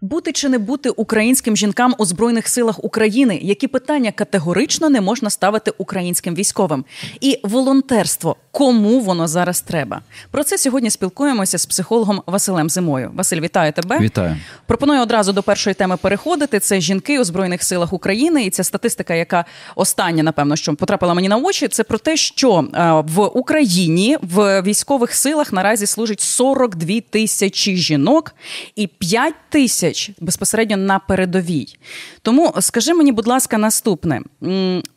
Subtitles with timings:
[0.00, 5.30] Бути чи не бути українським жінкам у збройних силах України, які питання категорично не можна
[5.30, 6.84] ставити українським військовим,
[7.20, 10.00] і волонтерство, кому воно зараз треба?
[10.30, 13.10] Про це сьогодні спілкуємося з психологом Василем Зимою.
[13.14, 13.98] Василь, вітаю тебе.
[14.00, 14.36] Вітаю.
[14.66, 16.60] Пропоную одразу до першої теми переходити.
[16.60, 19.44] Це жінки у збройних силах України, і ця статистика, яка
[19.76, 24.62] остання, напевно, що потрапила мені на очі, це про те, що е, в Україні в
[24.62, 28.34] військових силах наразі служить 42 тисячі жінок
[28.76, 31.76] і 5 тисяч тисяч безпосередньо на передовій.
[32.22, 34.20] Тому скажи мені, будь ласка, наступне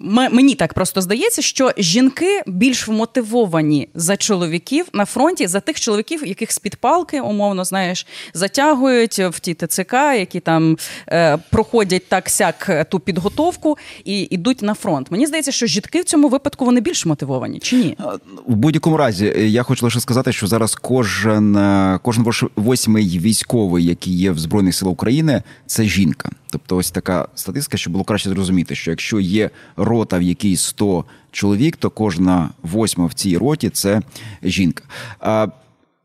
[0.09, 6.27] мені так просто здається, що жінки більш вмотивовані за чоловіків на фронті, за тих чоловіків,
[6.27, 10.77] яких з під палки, умовно знаєш, затягують в ті ТЦК, які там
[11.07, 15.11] е, проходять так сяк ту підготовку і йдуть на фронт.
[15.11, 17.97] Мені здається, що жінки в цьому випадку вони більш мотивовані чи ні?
[18.47, 23.85] В будь-якому разі е, я хочу лише сказати, що зараз кожен е, кожен восьмий військовий,
[23.85, 26.29] який є в збройних сил України, це жінка.
[26.49, 31.05] Тобто, ось така статистика, щоб було краще зрозуміти, що якщо є рота, в якій 100
[31.31, 34.01] чоловік, то кожна восьма в цій роті це
[34.43, 34.83] жінка.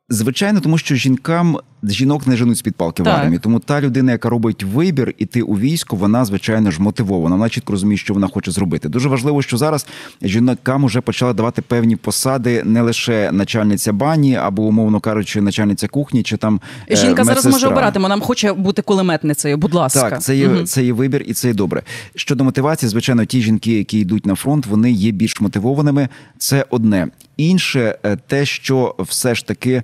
[0.09, 1.59] Звичайно, тому що жінкам
[1.93, 3.39] жінок не женуть з під палки в армії.
[3.39, 7.37] Тому та людина, яка робить вибір іти у військо, вона звичайно ж мотивована.
[7.37, 8.89] Вона чітко розуміє, що вона хоче зробити.
[8.89, 9.87] Дуже важливо, що зараз
[10.23, 16.23] жінкам вже почали давати певні посади не лише начальниця бані або, умовно кажучи, начальниця кухні
[16.23, 17.35] чи там е, жінка медсестра.
[17.35, 17.99] зараз може обирати.
[17.99, 19.57] Нам хоче бути кулеметницею.
[19.57, 20.63] Будь ласка, так це є угу.
[20.63, 21.83] це є вибір, і це є добре.
[22.15, 26.09] Щодо мотивації, звичайно, ті жінки, які йдуть на фронт, вони є більш мотивованими.
[26.39, 29.83] Це одне інше, е, те, що все ж таки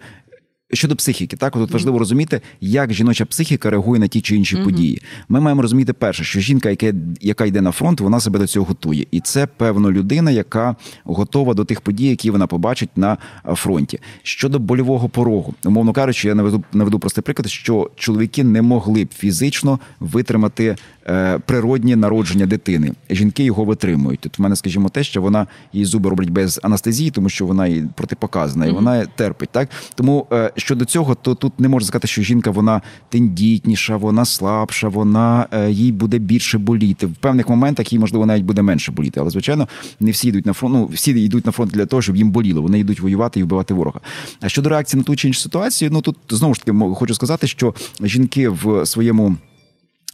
[0.72, 4.64] щодо психіки, так тут важливо розуміти, як жіноча психіка реагує на ті чи інші mm-hmm.
[4.64, 5.02] події.
[5.28, 8.66] Ми маємо розуміти перше, що жінка, яка яка йде на фронт, вона себе до цього
[8.66, 13.98] готує, і це певно людина, яка готова до тих подій, які вона побачить на фронті.
[14.22, 19.08] Щодо больового порогу, умовно кажучи, я наведу наведу простий приклад, що чоловіки не могли б
[19.14, 20.76] фізично витримати
[21.08, 22.92] Е, природнє народження дитини.
[23.10, 24.20] Жінки його витримують.
[24.20, 27.66] Тут в мене, скажімо, те, що вона її зуби роблять без анестезії, тому що вона
[27.66, 28.74] і протипоказана, і mm-hmm.
[28.74, 29.48] вона терпить.
[29.52, 34.24] Так тому е, щодо цього, то тут не можна сказати, що жінка вона тендітніша, вона
[34.24, 37.06] слабша, вона е, їй буде більше боліти.
[37.06, 39.20] В певних моментах їй можливо навіть буде менше боліти.
[39.20, 39.68] Але звичайно,
[40.00, 40.74] не всі йдуть на фронт.
[40.74, 42.62] Ну всі йдуть на фронт для того, щоб їм боліло.
[42.62, 44.00] Вони йдуть воювати і вбивати ворога.
[44.40, 47.46] А щодо реакції на ту чи іншу ситуацію, ну тут знову ж таки хочу сказати,
[47.46, 49.36] що жінки в своєму.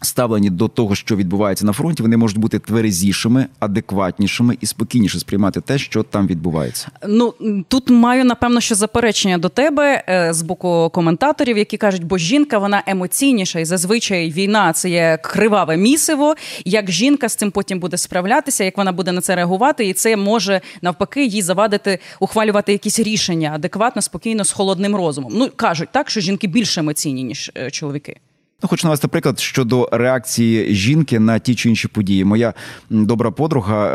[0.03, 5.61] Ставлені до того, що відбувається на фронті, вони можуть бути тверезішими, адекватнішими і спокійніше сприймати
[5.61, 6.89] те, що там відбувається.
[7.07, 7.35] Ну
[7.69, 12.59] тут маю напевно що заперечення до тебе е, з боку коментаторів, які кажуть, бо жінка
[12.59, 16.35] вона емоційніша, і зазвичай війна це є криваве місиво.
[16.65, 20.17] Як жінка з цим потім буде справлятися, як вона буде на це реагувати, і це
[20.17, 25.33] може навпаки їй завадити ухвалювати якісь рішення адекватно, спокійно, з холодним розумом.
[25.35, 28.17] Ну кажуть так, що жінки більш емоційні ніж е, чоловіки.
[28.63, 32.25] Ну, хочу навести приклад щодо реакції жінки на ті чи інші події.
[32.25, 32.55] Моя
[32.91, 33.87] добра подруга,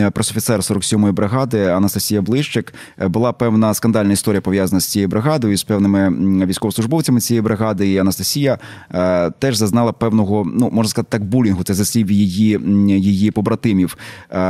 [0.00, 5.56] е, пресофіцер 47-ї бригади Анастасія Блищик, е, була певна скандальна історія пов'язана з цією бригадою
[5.56, 6.10] з певними
[6.46, 7.92] військовослужбовцями цієї бригади.
[7.92, 8.58] І Анастасія
[8.94, 11.64] е, теж зазнала певного, ну можна сказати, так булінгу.
[11.64, 13.96] Це заслів її її побратимів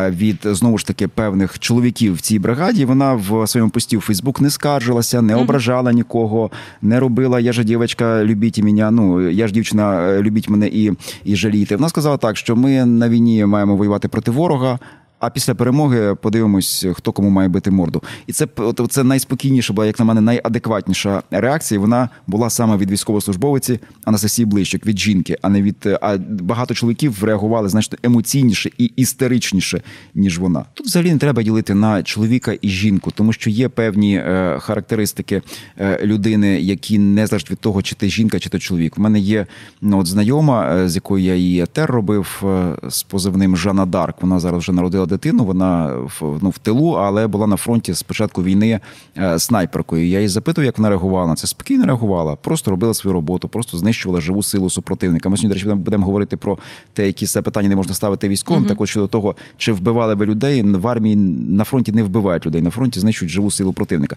[0.09, 2.85] від знову ж таки певних чоловіків в цій бригаді.
[2.85, 6.51] Вона в своєму пості у Фейсбук не скаржилася, не ображала нікого,
[6.83, 10.93] не робила я же дівчинка, любіть мене, Ну я ж дівчина е, любіть мене і
[11.25, 11.77] і жалійте.
[11.77, 14.79] Вона сказала так, що ми на війні маємо воювати проти ворога.
[15.19, 18.47] А після перемоги подивимось, хто кому має бити морду, і це
[18.89, 21.81] це найспокійніша була, як на мене, найадекватніша реакція.
[21.81, 27.25] Вона була саме від військовослужбовиці Анастасії Блищик, від жінки, а не від а багато чоловіків
[27.25, 29.83] реагували значно емоційніше і істеричніше,
[30.15, 30.65] ніж вона.
[30.75, 35.43] Тут взагалі не треба ділити на чоловіка і жінку, тому що є певні е, характеристики
[35.79, 38.99] е, людини, які не залежать від того, чи ти жінка, чи ти чоловік.
[38.99, 39.47] У мене є
[39.81, 44.23] ну, от знайома, е, з якою я її етер робив е, з позивним Жана Дарк.
[44.23, 45.45] Вона зараз вже народила дитину.
[45.45, 48.81] Вона в ну, в тилу, але була на фронті з початку війни
[49.19, 50.07] е, снайперкою.
[50.07, 51.47] Я її запитував, як вона реагувала на це.
[51.47, 55.29] Спокійно реагувала, просто робила свою роботу, просто знищувала живу силу супротивника.
[55.29, 56.59] Ми сьогодні до речі, будемо говорити про
[56.93, 58.65] те, які це питання не можна ставити військовим.
[58.65, 58.69] Mm-hmm.
[58.69, 62.63] Також щодо того, чи вбивали би людей в армії на фронті не вбивають людей.
[62.63, 64.17] На фронті знищують живу силу противника.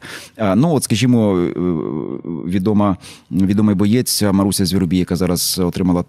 [0.56, 1.52] Ну от, скажімо, е,
[2.50, 2.98] відома
[3.32, 6.04] відомий боєць Маруся Звіробій, яка зараз отримала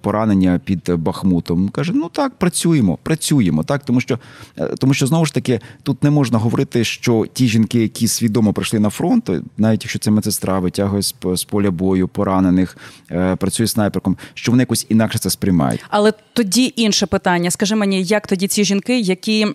[0.00, 4.13] поранення під Бахмутом, каже: ну так, працюємо, працюємо так, тому що
[4.56, 8.08] що е, тому, що знову ж таки тут не можна говорити, що ті жінки, які
[8.08, 12.76] свідомо прийшли на фронт, навіть якщо це медсестра витягує з, з поля бою, поранених,
[13.10, 15.80] е, працює снайперком, що вони якось інакше це сприймають.
[15.88, 19.46] Але тоді інше питання: скажи мені, як тоді ці жінки, які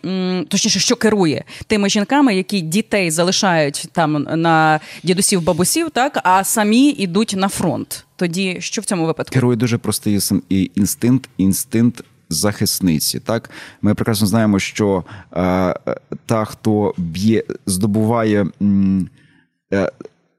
[0.48, 6.90] точніше, що керує тими жінками, які дітей залишають там на дідусів, бабусів, так а самі
[6.90, 8.06] йдуть на фронт.
[8.16, 9.34] тоді що в цьому випадку?
[9.34, 10.20] Керує дуже простий
[10.76, 12.04] інстинкт, інстинкт.
[12.30, 13.50] Захисниці, так?
[13.82, 15.04] Ми прекрасно знаємо, що
[15.34, 15.76] е,
[16.26, 18.48] та, хто б'є, здобуває
[19.74, 19.92] е,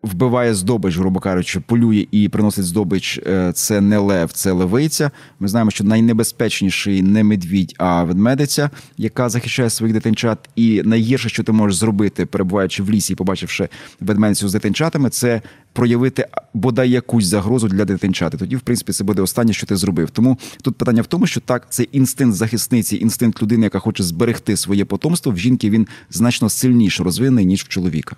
[0.03, 3.21] вбиває здобич, грубо кажучи, полює і приносить здобич.
[3.27, 5.11] Е, це не лев, це левиця.
[5.41, 10.49] Ми знаємо, що найнебезпечніший не медвідь, а ведмедиця, яка захищає своїх дитинчат.
[10.57, 13.69] І найгірше, що ти можеш зробити, перебуваючи в лісі, побачивши
[14.01, 15.43] ведмедицю з дитинчатами, це
[15.73, 18.35] проявити бодай якусь загрозу для дитинчат.
[18.39, 20.11] Тоді, в принципі, це буде останнє, що ти зробив.
[20.11, 24.57] Тому тут питання в тому, що так, це інстинкт захисниці, інстинкт людини, яка хоче зберегти
[24.57, 25.33] своє потомство.
[25.33, 28.17] В жінки він значно сильніше розвинений ніж в чоловіка.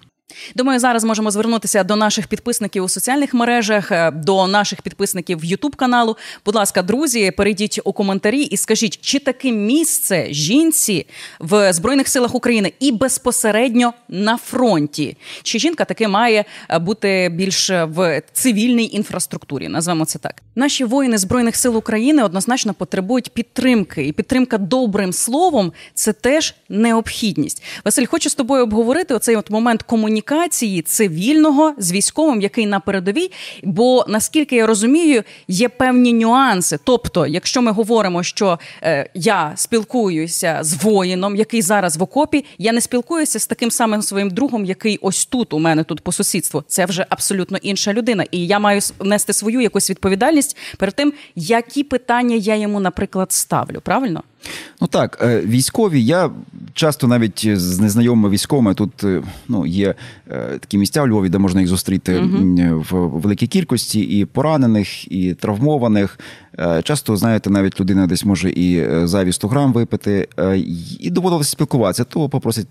[0.55, 5.45] Думаю, зараз можемо звернутися до наших підписників у соціальних мережах, е, до наших підписників в
[5.45, 6.17] Ютуб каналу.
[6.45, 11.07] Будь ласка, друзі, перейдіть у коментарі і скажіть, чи таке місце жінці
[11.41, 15.17] в збройних силах України і безпосередньо на фронті?
[15.43, 19.69] Чи жінка таки має е, бути більш в цивільній інфраструктурі?
[19.69, 20.43] Назвемо це так.
[20.55, 27.63] Наші воїни збройних сил України однозначно потребують підтримки, і підтримка добрим словом це теж необхідність.
[27.85, 32.81] Василь, хочу з тобою обговорити оцей от момент комунікації комунікації цивільного з військовим, який на
[32.81, 33.31] передовій.
[33.63, 36.79] Бо наскільки я розумію, є певні нюанси.
[36.85, 42.73] Тобто, якщо ми говоримо, що е, я спілкуюся з воїном, який зараз в окопі, я
[42.73, 46.65] не спілкуюся з таким самим своїм другом, який ось тут у мене тут по сусідству.
[46.67, 51.85] Це вже абсолютно інша людина, і я маю нести свою якусь відповідальність перед тим, які
[51.85, 53.81] питання я йому, наприклад, ставлю.
[53.81, 54.23] Правильно?
[54.81, 56.05] Ну так, е, військові.
[56.05, 56.31] Я
[56.75, 59.95] часто навіть з незнайомими військовими тут е, ну, є
[60.31, 62.85] е, такі місця у Львові, де можна їх зустріти угу.
[62.91, 66.19] в великій кількості і поранених, і травмованих.
[66.83, 70.29] Часто, знаєте, навіть людина десь може і зайві 100 грам випити,
[71.01, 72.05] і доводилося спілкуватися.
[72.05, 72.67] То попросять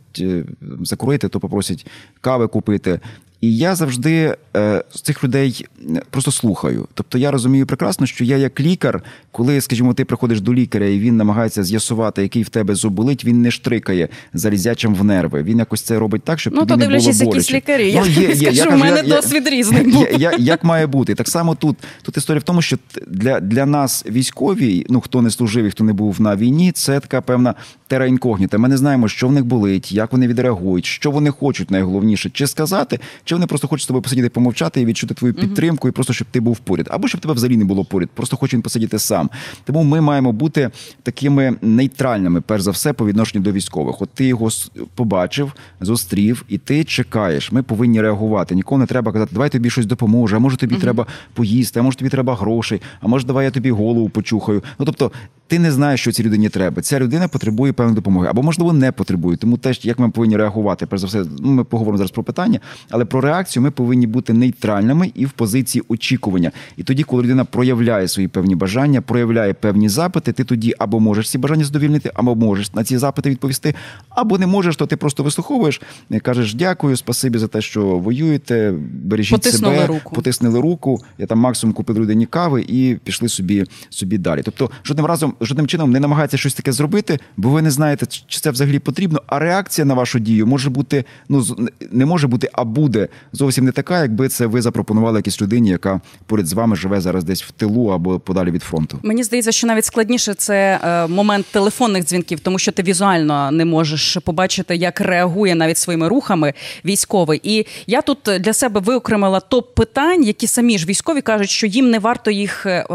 [0.81, 1.87] закурити, то попросять
[2.21, 2.99] кави купити.
[3.41, 5.65] І я завжди е, з цих людей
[6.09, 6.87] просто слухаю.
[6.93, 10.99] Тобто я розумію прекрасно, що я як лікар, коли, скажімо, ти приходиш до лікаря і
[10.99, 15.43] він намагається з'ясувати, який в тебе зуб болить, він не штрикає залізячим в нерви.
[15.43, 17.25] Він якось це робить так, щоб ну, тобі то не було боляче.
[17.25, 17.99] якісь лікарі.
[17.99, 18.35] Ну, є, є.
[18.35, 19.95] Скажу, я, у мене я, досвід я, різний.
[20.17, 21.15] Я, як має бути?
[21.15, 25.31] Так само тут тут історія в тому, що для для нас військові, ну хто не
[25.31, 27.53] служив і хто не був на війні, це така певна
[27.87, 28.57] тера інкогніта.
[28.57, 32.47] Ми не знаємо, що в них болить, як вони відреагують, що вони хочуть найголовніше, чи
[32.47, 36.13] сказати, чи вони просто хочуть з тобою посидіти, помовчати і відчути твою підтримку, і просто
[36.13, 38.99] щоб ти був поряд, або щоб тебе взагалі не було поряд, просто хоче він посидіти
[38.99, 39.29] сам.
[39.63, 40.69] Тому ми маємо бути
[41.03, 44.01] такими нейтральними, перш за все, по відношенню до військових.
[44.01, 44.49] От ти його
[44.95, 47.51] побачив, зустрів, і ти чекаєш.
[47.51, 48.55] Ми повинні реагувати.
[48.55, 51.97] Ніколи не треба казати, давай тобі щось допоможе, а може тобі треба поїсти, а може
[51.97, 54.63] тобі треба грошей, а може давай я тобі голову почухаю.
[54.79, 55.11] Ну тобто
[55.51, 56.81] ти не знаєш, що цій людині треба.
[56.81, 59.37] Ця людина потребує певної допомоги, або можливо не потребує.
[59.37, 60.85] Тому теж як ми повинні реагувати.
[60.85, 62.59] Перш за все, ну ми поговоримо зараз про питання,
[62.89, 66.51] але про реакцію ми повинні бути нейтральними і в позиції очікування.
[66.77, 71.29] І тоді, коли людина проявляє свої певні бажання, проявляє певні запити, ти тоді або можеш
[71.29, 73.75] ці бажання задовільнити, або можеш на ці запити відповісти,
[74.09, 75.81] або не можеш, то ти просто вислуховуєш,
[76.21, 78.73] кажеш дякую, спасибі за те, що воюєте,
[79.03, 80.15] бережіть потиснули себе, руку.
[80.15, 80.99] потиснули руку.
[81.17, 83.50] Я там максимум купив людині кави і пішли собі
[83.89, 84.41] собі далі.
[84.45, 88.39] Тобто, жодним разом жодним чином не намагається щось таке зробити, бо ви не знаєте, чи
[88.39, 89.21] це взагалі потрібно.
[89.27, 91.45] А реакція на вашу дію може бути, ну
[91.91, 96.01] не може бути, а буде зовсім не така, якби це ви запропонували якійсь людині, яка
[96.25, 98.99] поряд з вами живе зараз десь в тилу або подалі від фронту.
[99.03, 103.65] Мені здається, що навіть складніше це е, момент телефонних дзвінків, тому що ти візуально не
[103.65, 106.53] можеш побачити, як реагує навіть своїми рухами
[106.85, 107.41] військовий.
[107.43, 111.89] І я тут для себе виокремила топ питань, які самі ж військові кажуть, що їм
[111.89, 112.85] не варто їх е,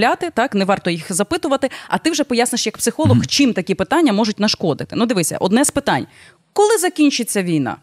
[0.00, 1.70] повідомляти, так не варто їх запитувати.
[1.88, 3.26] А ти вже поясниш як психолог, mm-hmm.
[3.26, 4.96] чим такі питання можуть нашкодити.
[4.96, 6.06] Ну, дивися, одне з питань:
[6.52, 7.76] коли закінчиться війна?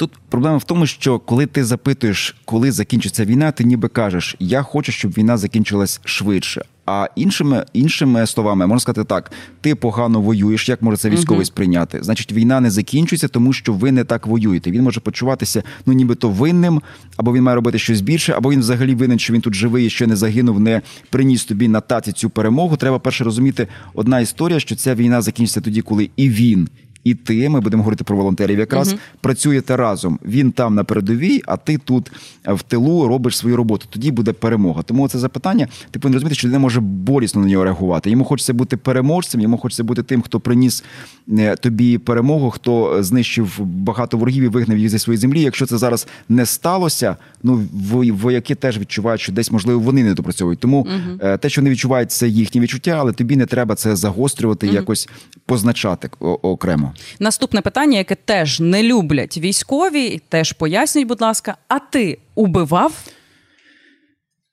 [0.00, 4.62] Тут проблема в тому, що коли ти запитуєш, коли закінчиться війна, ти ніби кажеш, я
[4.62, 6.64] хочу, щоб війна закінчилась швидше.
[6.86, 12.02] А іншими іншими словами можна сказати так: ти погано воюєш, як може це військовий сприйняти?
[12.02, 14.70] Значить, війна не закінчується, тому що ви не так воюєте.
[14.70, 16.82] Він може почуватися ну нібито винним,
[17.16, 19.90] або він має робити щось більше, або він взагалі винен, що він тут живий, і
[19.90, 22.76] ще не загинув, не приніс тобі на таці цю перемогу.
[22.76, 26.68] Треба перше розуміти одна історія, що ця війна закінчиться тоді, коли і він,
[27.04, 28.98] і ти, ми будемо говорити про волонтерів, якраз угу.
[29.20, 30.18] працюєте разом.
[30.24, 32.12] Він там на передовій, а ти тут
[32.46, 33.86] в тилу робиш свою роботу.
[33.90, 34.82] Тоді буде перемога.
[34.82, 38.10] Тому це запитання, ти повинен розуміти, що людина може болісно на нього реагувати.
[38.10, 40.84] Йому хочеться бути переможцем, йому хочеться бути тим, хто приніс
[41.28, 45.40] е, тобі перемогу, хто знищив багато ворогів і вигнав їх зі своєї землі.
[45.40, 47.66] Якщо це зараз не сталося, ну
[48.10, 50.60] вояки теж відчувають, що десь можливо вони не допрацьовують.
[50.60, 51.36] Тому угу.
[51.40, 54.76] те, що не відчувають, це їхні відчуття, але тобі не треба це загострювати, угу.
[54.76, 55.08] якось
[55.46, 56.89] позначати окремо.
[57.18, 62.92] Наступне питання, яке теж не люблять військові, теж поясніть, будь ласка, а ти убивав?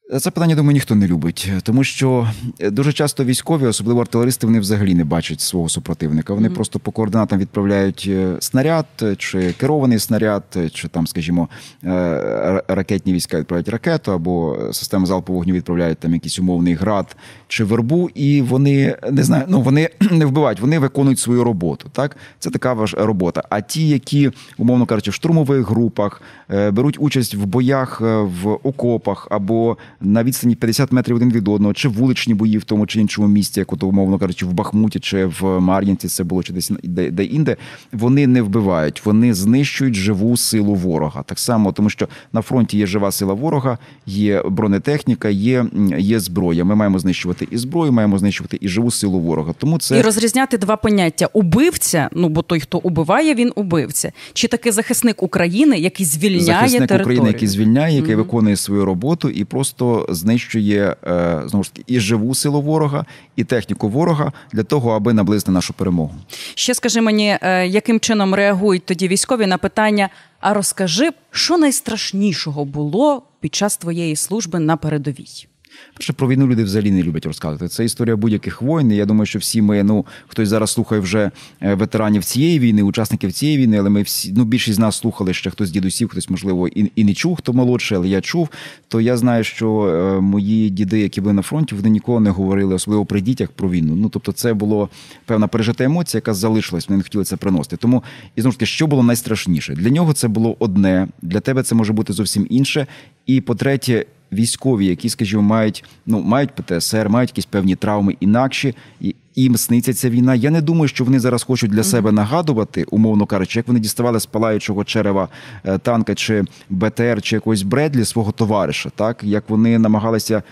[0.09, 2.27] Це питання, думаю, ніхто не любить, тому що
[2.59, 6.33] дуже часто військові, особливо артилеристи, вони взагалі не бачать свого супротивника.
[6.33, 6.53] Вони mm-hmm.
[6.53, 8.85] просто по координатам відправляють е, снаряд,
[9.17, 11.49] чи керований снаряд, чи там, скажімо,
[11.83, 17.15] е, ракетні війська відправляють ракету, або система залпового вогню відправляють там якийсь умовний град
[17.47, 21.89] чи вербу, і вони не знаю, ну вони не вбивають, вони виконують свою роботу.
[21.93, 23.43] Так, це така ваш робота.
[23.49, 26.21] А ті, які умовно кажучи, в штурмових групах
[26.51, 31.73] е, беруть участь в боях в окопах або на відстані 50 метрів один від одного,
[31.73, 35.25] чи вуличні бої в тому чи іншому місці, як то умовно кажучи, в Бахмуті чи
[35.25, 37.57] в Мар'їнці, це було чи десь де, де інде.
[37.91, 41.23] Вони не вбивають, вони знищують живу силу ворога.
[41.23, 45.65] Так само, тому що на фронті є жива сила ворога, є бронетехніка, є
[45.97, 46.65] є зброя.
[46.65, 49.53] Ми маємо знищувати і зброю, маємо знищувати і живу силу ворога.
[49.57, 52.09] Тому це і розрізняти два поняття: убивця.
[52.13, 57.01] Ну бо той, хто убиває, він убивця, чи таки захисник України, який звільняє захисник територію.
[57.01, 58.17] України, який звільняє, який mm-hmm.
[58.17, 63.43] виконує свою роботу і просто знищує е, знову ж таки і живу силу ворога, і
[63.43, 66.15] техніку ворога для того, аби наблизити нашу перемогу.
[66.55, 70.09] Ще скажи мені, е, яким чином реагують тоді військові на питання?
[70.39, 75.47] А розкажи, що найстрашнішого було під час твоєї служби на передовій?
[75.93, 77.67] Перше про війну люди взагалі не люблять розказувати.
[77.67, 78.91] Це історія будь-яких воїн.
[78.91, 81.31] Я думаю, що всі ми, ну хтось зараз слухає вже
[81.61, 85.33] е, ветеранів цієї війни, учасників цієї війни, але ми всі ну більшість з нас слухали
[85.33, 88.49] ще хтось з дідусів, хтось можливо і і не чув, хто молодший, але я чув.
[88.87, 92.75] То я знаю, що е, мої діди, які були на фронті, вони ніколи не говорили,
[92.75, 93.95] особливо при дітях про війну.
[93.95, 94.89] Ну тобто, це було
[95.25, 96.89] певна пережита емоція, яка залишилась.
[96.89, 97.77] Вони не хотіли це приносити.
[97.77, 98.03] Тому
[98.35, 101.75] і знову ж таки, що було найстрашніше для нього, це було одне, для тебе це
[101.75, 102.87] може бути зовсім інше.
[103.25, 109.15] І по-третє, військові, які, скажімо, мають ну мають ПТСР, мають якісь певні травми інакші, і
[109.35, 110.35] їм сниться ця війна.
[110.35, 111.83] Я не думаю, що вони зараз хочуть для mm-hmm.
[111.83, 115.29] себе нагадувати, умовно кажучи, як вони діставали з палаючого черева
[115.65, 120.43] е, танка чи БТР, чи якогось Бредлі свого товариша, так як вони намагалися.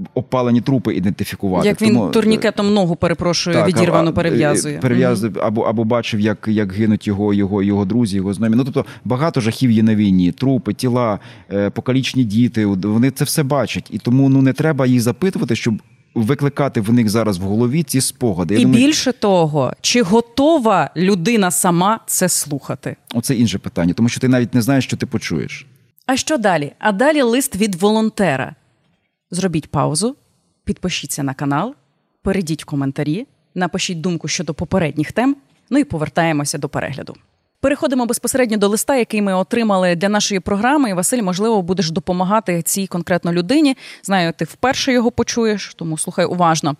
[0.00, 1.68] Е, опалені трупи ідентифікувати.
[1.68, 4.78] Як він Тому, е, турнікетом ногу перепрошую, так, відірвано перев'язує.
[4.78, 5.46] Перев'язує mm-hmm.
[5.46, 8.56] або або бачив, як як гинуть його його, його друзі, його знайомі.
[8.56, 11.18] Ну тобто багато жахів є на війні, трупи, тіла,
[11.52, 12.66] е, покалічні діти.
[12.66, 15.74] Вони це все бачать, і тому ну не треба їх запитувати, щоб.
[16.14, 18.54] Викликати в них зараз в голові ці спогади.
[18.54, 22.96] Я і думаю, більше того, чи готова людина сама це слухати?
[23.14, 25.66] Оце інше питання, тому що ти навіть не знаєш, що ти почуєш.
[26.06, 26.72] А що далі?
[26.78, 28.54] А далі лист від волонтера,
[29.30, 30.16] Зробіть паузу,
[30.64, 31.74] підпишіться на канал,
[32.22, 35.36] перейдіть в коментарі, напишіть думку щодо попередніх тем,
[35.70, 37.14] ну і повертаємося до перегляду.
[37.60, 40.90] Переходимо безпосередньо до листа, який ми отримали для нашої програми.
[40.90, 43.76] І Василь, можливо, будеш допомагати цій конкретно людині.
[44.02, 46.76] Знаю, ти вперше його почуєш, тому слухай уважно.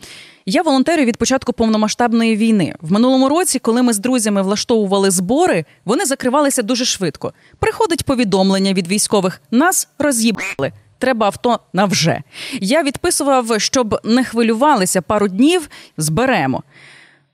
[0.47, 2.75] Я волонтерю від початку повномасштабної війни.
[2.81, 7.33] В минулому році, коли ми з друзями влаштовували збори, вони закривалися дуже швидко.
[7.59, 12.23] Приходить повідомлення від військових: нас роз'їбали треба авто на вже.
[12.61, 16.63] Я відписував, щоб не хвилювалися пару днів, зберемо.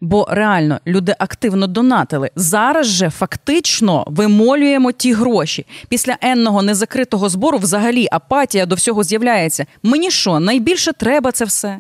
[0.00, 2.30] Бо реально люди активно донатили.
[2.36, 5.66] Зараз же фактично вимолюємо ті гроші.
[5.88, 9.66] Після енного незакритого збору взагалі апатія до всього з'являється.
[9.82, 11.78] Мені що, найбільше треба це все?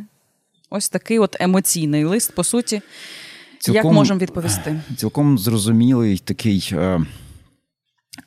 [0.70, 2.82] Ось такий от емоційний лист, по суті.
[3.58, 4.80] Цілком, Як можемо відповісти?
[4.96, 6.70] Цілком зрозумілий такий.
[6.72, 7.00] Е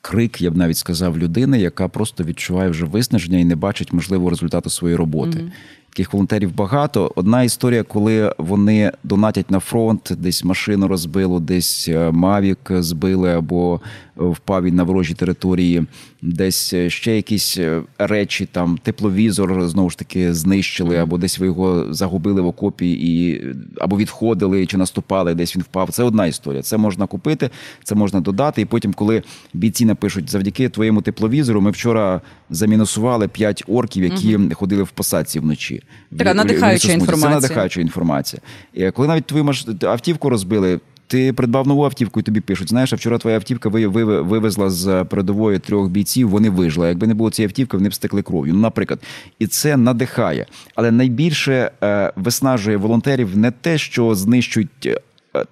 [0.00, 4.30] крик, я б навіть сказав, людини, яка просто відчуває вже виснаження і не бачить можливого
[4.30, 5.38] результату своєї роботи.
[5.38, 5.50] Mm-hmm.
[5.90, 7.12] Таких волонтерів багато.
[7.16, 13.80] Одна історія, коли вони донатять на фронт, десь машину розбило, десь е, Мавік збили або
[14.20, 15.84] впав він на ворожій території,
[16.22, 21.46] десь е, ще якісь е, речі, там тепловізор знову ж таки знищили, або десь ви
[21.46, 23.42] його загубили в окопі і
[23.80, 25.90] або відходили чи наступали, десь він впав.
[25.90, 26.62] Це одна історія.
[26.62, 27.50] Це можна купити,
[27.84, 28.62] це можна додати.
[28.62, 29.22] І потім, коли
[29.54, 34.54] бійці напишуть, завдяки твоєму тепловізору, ми вчора замінусували п'ять орків, які угу.
[34.54, 35.82] ходили в посадці вночі.
[36.18, 37.28] Така надихаюча інформація.
[37.28, 38.42] Це надихаюча інформація.
[38.74, 40.80] І Коли навіть твою автівку розбили.
[41.10, 42.68] Ти придбав нову автівку і тобі пишуть.
[42.68, 46.28] Знаєш, а вчора твоя автівка вивезла з передової трьох бійців.
[46.28, 46.88] Вони вижили.
[46.88, 48.54] Якби не було цієї автівки, вони б стекли кров'ю.
[48.54, 49.00] Ну, наприклад,
[49.38, 50.46] і це надихає.
[50.74, 54.98] Але найбільше е, виснажує волонтерів не те, що знищують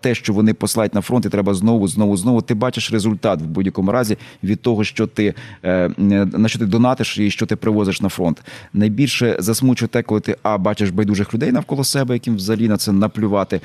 [0.00, 2.42] те, що вони послають на фронт, і треба знову, знову, знову.
[2.42, 7.18] Ти бачиш результат в будь-якому разі від того, що ти е, на що ти донатиш
[7.18, 8.42] і що ти привозиш на фронт.
[8.73, 12.92] Найбільше засмучує те, коли ти а бачиш байдужих людей навколо себе, яким взагалі на це
[12.92, 13.61] наплювати.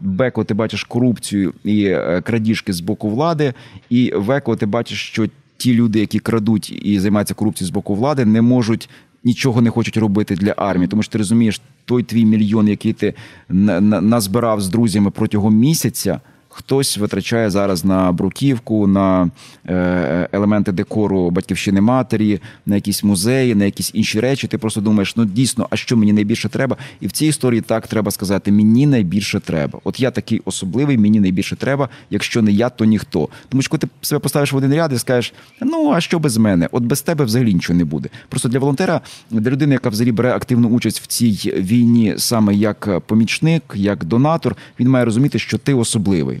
[0.00, 3.54] Б, коли ти бачиш корупцію і е, крадіжки з боку влади,
[3.90, 7.94] і в, коли ти бачиш, що ті люди, які крадуть і займаються корупцією з боку
[7.94, 8.88] влади, не можуть
[9.24, 13.14] нічого не хочуть робити для армії, тому що ти розумієш, той твій мільйон, який ти
[13.48, 16.20] назбирав з друзями протягом місяця.
[16.58, 19.30] Хтось витрачає зараз на бруківку, на
[19.66, 24.46] е, елементи декору батьківщини матері, на якісь музеї, на якісь інші речі.
[24.46, 26.76] Ти просто думаєш, ну дійсно, а що мені найбільше треба?
[27.00, 29.78] І в цій історії так треба сказати: мені найбільше треба.
[29.84, 31.88] От я такий особливий, мені найбільше треба.
[32.10, 33.28] Якщо не я, то ніхто.
[33.48, 36.36] Тому що коли ти себе поставиш в один ряд і скажеш, ну а що без
[36.36, 36.68] мене?
[36.72, 38.08] От без тебе взагалі нічого не буде.
[38.28, 39.00] Просто для волонтера,
[39.30, 44.56] для людини, яка взагалі бере активну участь в цій війні, саме як помічник, як донатор,
[44.80, 46.40] він має розуміти, що ти особливий.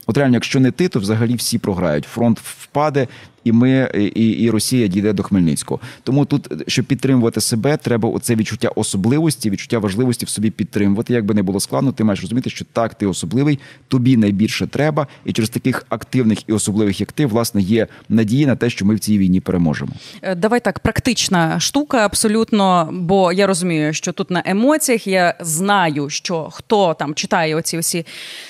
[0.11, 2.05] От реально, якщо не ти, то взагалі всі програють.
[2.05, 3.07] Фронт впаде,
[3.43, 5.79] і ми і, і Росія дійде до Хмельницького.
[6.03, 11.13] Тому тут, щоб підтримувати себе, треба оце відчуття особливості, відчуття важливості в собі підтримувати.
[11.13, 15.07] Як би не було складно, ти маєш розуміти, що так, ти особливий, тобі найбільше треба,
[15.25, 18.95] і через таких активних і особливих, як ти, власне, є надія на те, що ми
[18.95, 19.91] в цій війні переможемо.
[20.21, 22.89] Е, давай так, практична штука, абсолютно.
[22.93, 28.05] Бо я розумію, що тут на емоціях я знаю, що хто там читає оці всі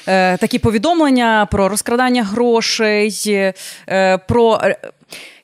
[0.08, 3.14] е, такі повідомлення про розкрадання грошей,
[3.90, 4.62] е, про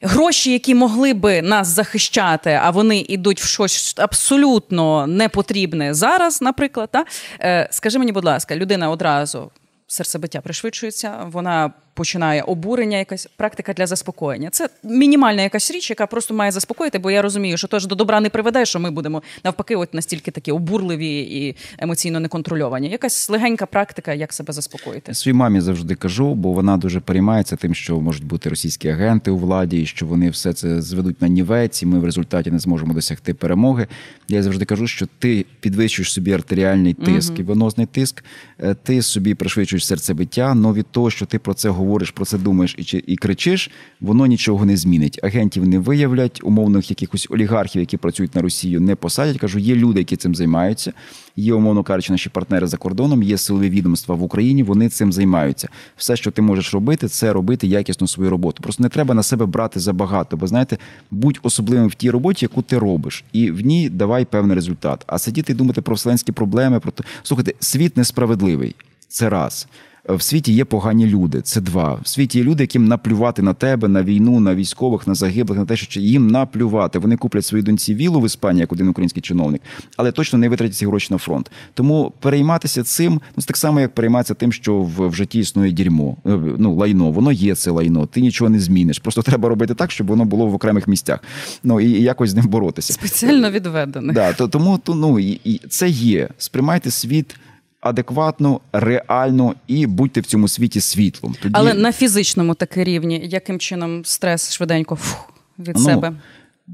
[0.02, 6.90] гроші, які могли би нас захищати, а вони йдуть в щось абсолютно непотрібне зараз, наприклад.
[6.92, 7.06] Та?
[7.40, 9.52] Е, скажи мені, будь ласка, людина одразу
[9.88, 14.50] серцебиття пришвидшується, вона починає обурення, якась практика для заспокоєння.
[14.51, 18.20] Це мінімальна якась річ, яка просто має заспокоїти, бо я розумію, що теж до добра
[18.20, 22.89] не приведе, що ми будемо навпаки, от настільки такі обурливі і емоційно неконтрольовані.
[22.89, 25.13] Якась легенька практика, як себе заспокоїти.
[25.13, 29.38] Своїй мамі завжди кажу, бо вона дуже переймається тим, що можуть бути російські агенти у
[29.38, 32.94] владі, і що вони все це зведуть на нівець, і ми в результаті не зможемо
[32.94, 33.88] досягти перемоги.
[34.27, 37.42] Я завжди кажу, що ти підвищуєш собі артеріальний тиск угу.
[37.42, 38.24] і венозний тиск,
[38.60, 42.25] е, ти собі пришвидшуєш серцебиття, але від того, що ти про це говориш говориш про
[42.25, 45.20] це, думаєш і і кричиш, воно нічого не змінить.
[45.24, 49.38] Агентів не виявлять, умовних якихось олігархів, які працюють на Росію, не посадять.
[49.38, 50.94] Кажу, є люди, які цим займаються.
[51.36, 54.63] Є, умовно кажучи, наші партнери за кордоном, є силові відомства в Україні.
[54.63, 55.70] Вони цим займаються.
[55.98, 58.63] Все, що ти можеш робити, це робити якісно свою роботу.
[58.63, 60.77] Просто не треба на себе брати забагато, бо знаєте,
[61.12, 65.03] будь особливим в тій роботі, яку ти робиш, і в ній давай певний результат.
[65.08, 68.75] А сидіти і думати про вселенські проблеми, про слухайте, світ несправедливий.
[69.08, 69.67] Це раз
[70.10, 71.41] в світі є погані люди.
[71.41, 71.93] Це два.
[72.04, 75.65] В світі є люди, яким наплювати на тебе, на війну, на військових, на загиблих, на
[75.65, 77.00] те, що їм наплювати.
[77.00, 79.62] Вони куплять своїй доньці вілу в Іспанії, як один український чиновник,
[79.98, 81.52] але точно не витратять ці гроші на фронт.
[81.74, 85.72] Тому перейматися цим ну це так само, як перейматися тим, що в, в житті існує
[85.72, 86.17] дерьмо.
[86.26, 88.06] Е, ну лайно, воно є це лайно.
[88.06, 89.00] Ти нічого не зміниш.
[89.00, 91.20] Просто треба робити так, щоб воно було в окремих місцях.
[91.63, 92.93] Ну і, і якось з ним боротися.
[92.93, 94.13] Спеціально відведене.
[94.13, 96.30] Да, то тому то ну і, і це є.
[96.38, 97.36] Сприймайте світ
[97.82, 101.36] адекватно, реально і будьте в цьому світі світлом.
[101.42, 101.54] Тоді...
[101.58, 106.13] Але на фізичному таки рівні, яким чином стрес швиденько фух, від ну, себе.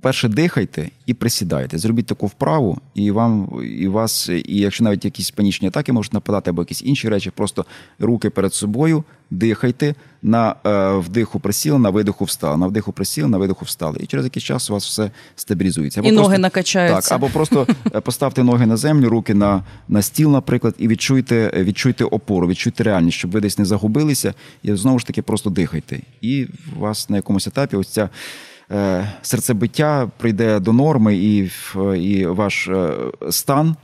[0.02, 1.78] Перше дихайте і присідайте.
[1.78, 6.50] Зробіть таку вправу, і вам, і вас, і якщо навіть якісь панічні атаки можуть нападати,
[6.50, 7.66] або якісь інші речі, просто
[8.00, 13.38] руки перед собою, дихайте, на е, вдиху присіли, на видиху встали, на вдиху присіли, на
[13.38, 13.98] видиху встали.
[14.00, 16.00] І через якийсь час у вас все стабілізується.
[16.00, 17.10] Або і просто, ноги накачаються.
[17.10, 21.52] Так, або просто е, поставте ноги на землю, руки на на стіл, наприклад, і відчуйте
[21.56, 26.00] відчуйте опору, відчуйте реальність, щоб ви десь не загубилися, і знову ж таки просто дихайте.
[26.22, 28.10] І у вас на якомусь етапі ось ця.
[28.72, 31.52] Е, серцебиття прийде до норми, і
[31.98, 32.94] і ваш е,
[33.30, 33.76] стан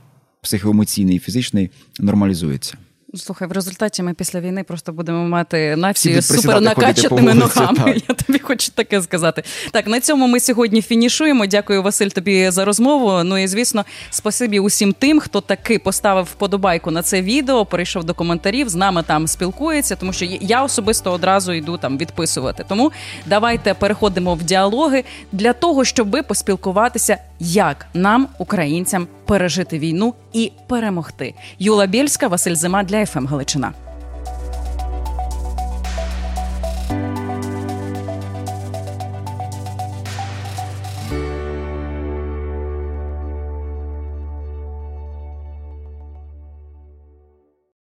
[0.42, 2.76] психоемоційний і фізичний нормалізується.
[3.14, 7.78] Слухай, в результаті ми після війни просто будемо мати націю з ногами.
[7.84, 8.02] Так.
[8.08, 9.42] Я тобі хочу таке сказати.
[9.70, 11.46] Так, на цьому ми сьогодні фінішуємо.
[11.46, 13.24] Дякую, Василь, тобі за розмову.
[13.24, 18.14] Ну і звісно, спасибі усім тим, хто таки поставив вподобайку на це відео, перейшов до
[18.14, 22.64] коментарів, з нами там спілкується, тому що я особисто одразу йду там відписувати.
[22.68, 22.92] Тому
[23.26, 31.34] давайте переходимо в діалоги для того, щоб поспілкуватися, як нам, українцям, пережити війну і перемогти.
[31.58, 33.72] Юла Бєльська, Василь Зима для ФМ Галичина.